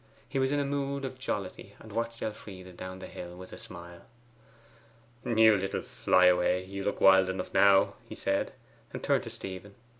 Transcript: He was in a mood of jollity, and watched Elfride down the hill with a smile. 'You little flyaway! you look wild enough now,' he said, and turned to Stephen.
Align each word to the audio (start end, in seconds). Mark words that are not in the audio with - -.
He 0.27 0.39
was 0.39 0.51
in 0.51 0.59
a 0.59 0.65
mood 0.65 1.05
of 1.05 1.19
jollity, 1.19 1.75
and 1.77 1.91
watched 1.93 2.23
Elfride 2.23 2.75
down 2.75 2.97
the 2.97 3.05
hill 3.05 3.37
with 3.37 3.53
a 3.53 3.57
smile. 3.59 4.05
'You 5.23 5.55
little 5.55 5.83
flyaway! 5.83 6.65
you 6.65 6.83
look 6.83 6.99
wild 6.99 7.29
enough 7.29 7.53
now,' 7.53 7.93
he 8.09 8.15
said, 8.15 8.51
and 8.91 9.03
turned 9.03 9.25
to 9.25 9.29
Stephen. 9.29 9.75